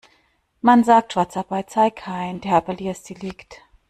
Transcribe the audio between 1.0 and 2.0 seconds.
Schwarzarbeit sei